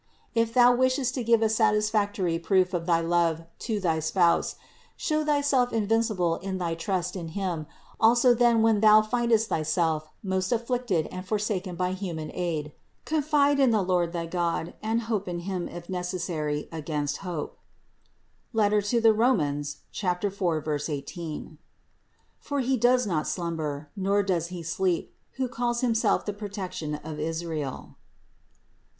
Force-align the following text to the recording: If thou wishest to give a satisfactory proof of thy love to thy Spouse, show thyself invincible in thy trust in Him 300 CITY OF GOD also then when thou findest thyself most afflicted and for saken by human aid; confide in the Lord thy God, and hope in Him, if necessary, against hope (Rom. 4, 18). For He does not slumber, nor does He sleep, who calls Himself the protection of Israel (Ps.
If 0.33 0.51
thou 0.55 0.73
wishest 0.75 1.13
to 1.13 1.23
give 1.23 1.43
a 1.43 1.47
satisfactory 1.47 2.39
proof 2.39 2.73
of 2.73 2.87
thy 2.87 3.01
love 3.01 3.43
to 3.59 3.79
thy 3.79 3.99
Spouse, 3.99 4.55
show 4.97 5.23
thyself 5.23 5.71
invincible 5.71 6.37
in 6.37 6.57
thy 6.57 6.73
trust 6.73 7.15
in 7.15 7.27
Him 7.37 7.67
300 7.67 7.67
CITY 7.67 7.67
OF 7.67 7.67
GOD 7.99 8.07
also 8.07 8.33
then 8.33 8.61
when 8.63 8.79
thou 8.79 9.03
findest 9.03 9.49
thyself 9.49 10.09
most 10.23 10.51
afflicted 10.51 11.05
and 11.11 11.23
for 11.27 11.37
saken 11.37 11.77
by 11.77 11.93
human 11.93 12.31
aid; 12.33 12.71
confide 13.05 13.59
in 13.59 13.69
the 13.69 13.83
Lord 13.83 14.11
thy 14.11 14.25
God, 14.25 14.73
and 14.81 15.01
hope 15.03 15.27
in 15.27 15.41
Him, 15.41 15.69
if 15.69 15.87
necessary, 15.87 16.67
against 16.71 17.17
hope 17.17 17.59
(Rom. 18.53 18.71
4, 19.63 20.79
18). 20.87 21.57
For 22.39 22.59
He 22.59 22.75
does 22.75 23.05
not 23.05 23.27
slumber, 23.27 23.91
nor 23.95 24.23
does 24.23 24.47
He 24.47 24.63
sleep, 24.63 25.13
who 25.33 25.47
calls 25.47 25.81
Himself 25.81 26.25
the 26.25 26.33
protection 26.33 26.95
of 26.95 27.19
Israel 27.19 27.89
(Ps. 27.91 27.97